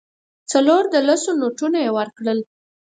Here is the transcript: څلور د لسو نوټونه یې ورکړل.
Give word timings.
څلور 0.51 0.83
د 0.93 0.95
لسو 1.07 1.31
نوټونه 1.41 1.77
یې 1.85 1.91
ورکړل. 1.97 2.39